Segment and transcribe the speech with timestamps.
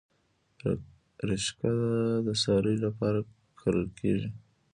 [1.29, 1.71] رشقه
[2.25, 3.19] د څارویو لپاره
[3.59, 4.29] کرل کیږي